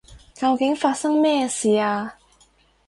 [0.33, 2.11] 究竟發生咩事啊？